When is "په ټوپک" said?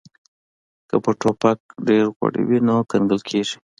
1.03-1.59